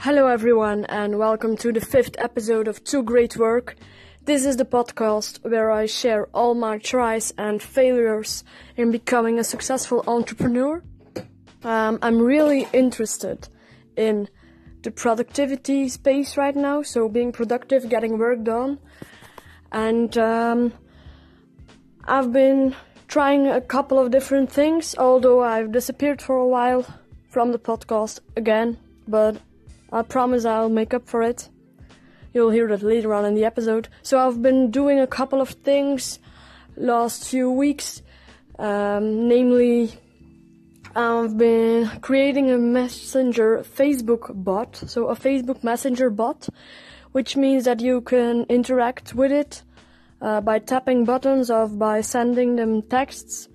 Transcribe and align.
Hello, 0.00 0.28
everyone, 0.28 0.84
and 0.84 1.18
welcome 1.18 1.56
to 1.56 1.72
the 1.72 1.80
fifth 1.80 2.16
episode 2.18 2.68
of 2.68 2.84
Two 2.84 3.02
Great 3.02 3.36
Work. 3.36 3.76
This 4.24 4.44
is 4.44 4.58
the 4.58 4.64
podcast 4.66 5.42
where 5.42 5.70
I 5.70 5.86
share 5.86 6.26
all 6.34 6.54
my 6.54 6.78
tries 6.78 7.32
and 7.38 7.62
failures 7.62 8.44
in 8.76 8.92
becoming 8.92 9.38
a 9.38 9.44
successful 9.44 10.04
entrepreneur. 10.06 10.82
Um, 11.64 11.98
I'm 12.02 12.20
really 12.20 12.68
interested 12.74 13.48
in 13.96 14.28
the 14.82 14.90
productivity 14.90 15.88
space 15.88 16.36
right 16.36 16.54
now, 16.54 16.82
so 16.82 17.08
being 17.08 17.32
productive, 17.32 17.88
getting 17.88 18.18
work 18.18 18.44
done, 18.44 18.78
and 19.72 20.16
um, 20.18 20.72
I've 22.04 22.32
been 22.32 22.76
trying 23.08 23.48
a 23.48 23.62
couple 23.62 23.98
of 23.98 24.10
different 24.10 24.52
things, 24.52 24.94
although 24.98 25.42
I've 25.42 25.72
disappeared 25.72 26.20
for 26.20 26.36
a 26.36 26.46
while 26.46 26.86
from 27.30 27.50
the 27.50 27.58
podcast 27.58 28.20
again, 28.36 28.78
but 29.08 29.38
I 29.92 30.02
promise 30.02 30.44
I'll 30.44 30.68
make 30.68 30.94
up 30.94 31.08
for 31.08 31.22
it. 31.22 31.48
You'll 32.32 32.50
hear 32.50 32.68
that 32.68 32.82
later 32.82 33.14
on 33.14 33.24
in 33.24 33.34
the 33.34 33.44
episode. 33.44 33.88
So 34.02 34.18
I've 34.18 34.42
been 34.42 34.70
doing 34.70 35.00
a 35.00 35.06
couple 35.06 35.40
of 35.40 35.50
things 35.50 36.18
last 36.76 37.28
few 37.28 37.50
weeks, 37.50 38.02
um, 38.58 39.28
namely, 39.28 39.92
I've 40.94 41.36
been 41.36 41.88
creating 42.00 42.50
a 42.50 42.58
messenger 42.58 43.58
Facebook 43.58 44.32
bot, 44.34 44.76
so 44.76 45.08
a 45.08 45.16
Facebook 45.16 45.62
messenger 45.62 46.10
bot, 46.10 46.48
which 47.12 47.36
means 47.36 47.64
that 47.64 47.80
you 47.80 48.00
can 48.00 48.44
interact 48.48 49.14
with 49.14 49.32
it 49.32 49.62
uh, 50.20 50.40
by 50.40 50.58
tapping 50.58 51.04
buttons 51.04 51.50
or 51.50 51.68
by 51.68 52.00
sending 52.00 52.56
them 52.56 52.82
texts. 52.82 53.48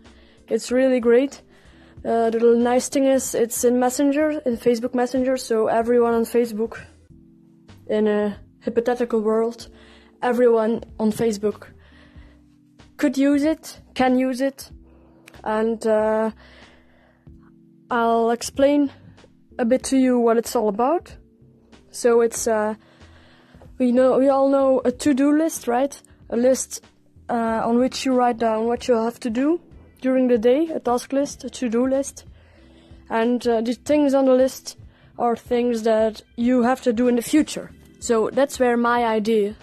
It's 0.48 0.72
really 0.72 1.00
great. 1.00 1.42
Uh, 2.04 2.32
the 2.32 2.40
nice 2.58 2.90
thing 2.90 3.06
is 3.06 3.36
it's 3.36 3.64
in 3.64 3.80
Messenger, 3.80 4.42
in 4.46 4.58
Facebook 4.58 4.96
Messenger, 4.96 5.38
so 5.38 5.68
everyone 5.68 6.16
on 6.16 6.24
Facebook, 6.24 6.80
in 7.88 8.08
a 8.08 8.36
hypothetical 8.64 9.22
world, 9.22 9.68
everyone 10.24 10.84
on 11.00 11.12
Facebook 11.12 11.68
could 12.98 13.18
use 13.18 13.44
it, 13.44 13.80
can 13.94 14.18
use 14.18 14.42
it, 14.42 14.72
and 15.44 15.86
uh, 15.86 16.32
I'll 17.92 18.32
explain 18.32 18.92
a 19.60 19.66
bit 19.66 19.84
to 19.84 19.98
you 19.98 20.18
what 20.18 20.38
it's 20.38 20.56
all 20.56 20.70
about. 20.70 21.16
So 21.92 22.22
it's 22.22 22.48
uh, 22.48 22.74
we 23.78 23.92
know 23.92 24.18
we 24.18 24.28
all 24.28 24.50
know 24.50 24.82
a 24.84 24.92
to-do 24.92 25.38
list, 25.38 25.68
right? 25.68 26.02
A 26.32 26.38
list 26.38 26.84
uh, 27.30 27.62
on 27.64 27.78
which 27.78 28.06
you 28.06 28.16
write 28.16 28.40
down 28.40 28.66
what 28.66 28.88
you 28.88 28.96
have 28.96 29.20
to 29.20 29.30
do 29.30 29.62
during 30.02 30.28
the 30.28 30.38
day, 30.38 30.68
a 30.68 30.80
task 30.80 31.14
list, 31.14 31.44
a 31.44 31.50
to-do 31.50 31.88
list. 31.88 32.26
And 33.10 33.46
uh, 33.48 33.62
the 33.62 33.74
things 33.74 34.14
on 34.14 34.26
the 34.26 34.34
list 34.34 34.78
are 35.18 35.36
things 35.36 35.84
that 35.84 36.22
you 36.36 36.64
have 36.64 36.82
to 36.82 36.94
do 36.94 37.08
in 37.08 37.16
the 37.16 37.22
future. 37.22 37.72
So 38.00 38.30
that's 38.34 38.60
where 38.60 38.78
my 38.78 39.06
idea 39.06 39.56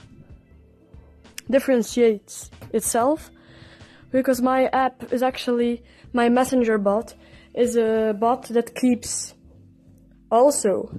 differentiates 1.50 2.50
itself 2.72 3.30
because 4.11 4.41
my 4.41 4.67
app 4.67 5.12
is 5.12 5.22
actually 5.22 5.83
my 6.12 6.28
messenger 6.28 6.78
bot 6.78 7.14
is 7.55 7.77
a 7.77 8.14
bot 8.19 8.45
that 8.48 8.75
keeps 8.75 9.34
also 10.30 10.98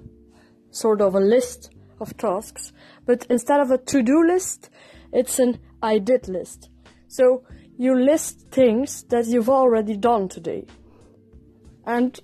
sort 0.71 1.01
of 1.01 1.15
a 1.15 1.19
list 1.19 1.71
of 1.99 2.15
tasks, 2.17 2.73
but 3.05 3.25
instead 3.29 3.59
of 3.59 3.71
a 3.71 3.77
to-do 3.77 4.25
list, 4.25 4.69
it's 5.11 5.39
an 5.39 5.59
I 5.81 5.97
did 5.99 6.27
list. 6.27 6.69
So 7.07 7.43
you 7.79 7.95
list 7.97 8.41
things 8.51 9.03
that 9.03 9.25
you've 9.25 9.49
already 9.49 9.95
done 9.95 10.27
today. 10.27 10.65
And 11.85 12.19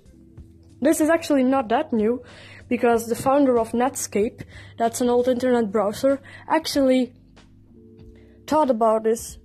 this 0.82 1.00
is 1.00 1.08
actually 1.08 1.44
not 1.44 1.70
that 1.70 1.94
new 1.94 2.22
because 2.68 3.06
the 3.06 3.16
founder 3.16 3.58
of 3.58 3.72
Netscape, 3.72 4.42
that's 4.76 5.00
an 5.00 5.08
old 5.08 5.28
internet 5.28 5.72
browser, 5.72 6.20
actually 6.46 7.14
thought 8.46 8.68
about 8.68 9.04
this 9.04 9.38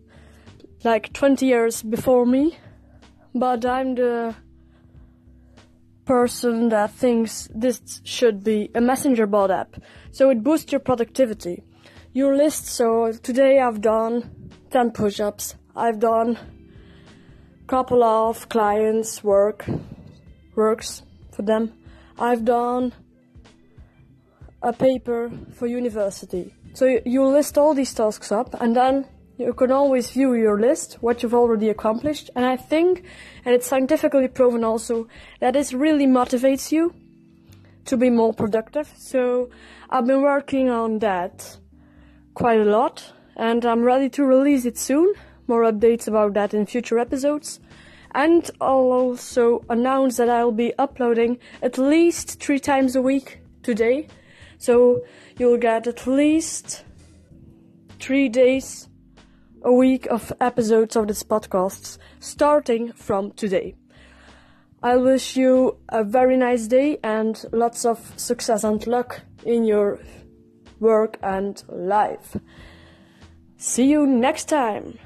like 0.83 1.13
20 1.13 1.45
years 1.45 1.81
before 1.81 2.25
me. 2.25 2.57
But 3.33 3.65
I'm 3.65 3.95
the 3.95 4.35
person 6.03 6.67
that 6.69 6.91
thinks 6.91 7.47
this 7.55 8.01
should 8.03 8.43
be 8.43 8.69
a 8.75 8.81
messenger 8.81 9.25
bot 9.25 9.49
app. 9.49 9.77
So 10.11 10.29
it 10.29 10.43
boosts 10.43 10.73
your 10.73 10.81
productivity. 10.81 11.63
You 12.11 12.35
list, 12.35 12.65
so 12.65 13.13
today 13.13 13.61
I've 13.61 13.79
done 13.79 14.29
10 14.71 14.91
push 14.91 15.21
ups, 15.21 15.55
I've 15.75 15.99
done 15.99 16.37
a 16.37 17.67
couple 17.67 18.03
of 18.03 18.49
clients 18.49 19.23
work 19.23 19.65
works 20.55 21.03
for 21.31 21.43
them. 21.43 21.73
I've 22.19 22.43
done 22.43 22.93
a 24.61 24.73
paper 24.73 25.31
for 25.53 25.67
university. 25.67 26.53
So 26.73 26.99
you 27.05 27.25
list 27.25 27.57
all 27.57 27.73
these 27.73 27.93
tasks 27.93 28.31
up 28.31 28.53
and 28.61 28.75
then 28.75 29.07
you 29.37 29.53
can 29.53 29.71
always 29.71 30.11
view 30.11 30.33
your 30.33 30.59
list, 30.59 30.97
what 31.01 31.23
you've 31.23 31.33
already 31.33 31.69
accomplished. 31.69 32.29
And 32.35 32.45
I 32.45 32.57
think, 32.57 33.03
and 33.45 33.55
it's 33.55 33.65
scientifically 33.65 34.27
proven 34.27 34.63
also, 34.63 35.07
that 35.39 35.53
this 35.53 35.73
really 35.73 36.05
motivates 36.05 36.71
you 36.71 36.93
to 37.85 37.97
be 37.97 38.09
more 38.09 38.33
productive. 38.33 38.91
So 38.97 39.49
I've 39.89 40.05
been 40.05 40.21
working 40.21 40.69
on 40.69 40.99
that 40.99 41.57
quite 42.33 42.59
a 42.59 42.65
lot 42.65 43.13
and 43.35 43.65
I'm 43.65 43.83
ready 43.83 44.09
to 44.09 44.23
release 44.25 44.65
it 44.65 44.77
soon 44.77 45.13
more 45.51 45.69
updates 45.69 46.07
about 46.07 46.33
that 46.35 46.53
in 46.53 46.65
future 46.65 46.97
episodes. 46.97 47.59
And 48.15 48.49
I'll 48.61 48.91
also 48.91 49.65
announce 49.69 50.15
that 50.17 50.29
I'll 50.29 50.53
be 50.53 50.73
uploading 50.77 51.39
at 51.61 51.77
least 51.77 52.41
three 52.41 52.59
times 52.59 52.95
a 52.95 53.01
week 53.01 53.41
today. 53.61 54.07
So 54.57 55.01
you'll 55.37 55.57
get 55.57 55.87
at 55.87 56.07
least 56.07 56.85
three 57.99 58.29
days 58.29 58.87
a 59.63 59.73
week 59.73 60.07
of 60.07 60.31
episodes 60.39 60.95
of 60.95 61.07
this 61.07 61.23
podcast 61.23 61.97
starting 62.19 62.93
from 62.93 63.31
today. 63.31 63.75
I 64.81 64.95
wish 64.95 65.35
you 65.35 65.77
a 65.89 66.03
very 66.03 66.37
nice 66.37 66.67
day 66.67 66.97
and 67.03 67.43
lots 67.51 67.85
of 67.85 67.99
success 68.17 68.63
and 68.63 68.85
luck 68.87 69.21
in 69.45 69.65
your 69.65 69.99
work 70.79 71.19
and 71.21 71.61
life. 71.67 72.37
See 73.57 73.91
you 73.91 74.07
next 74.07 74.45
time. 74.45 74.97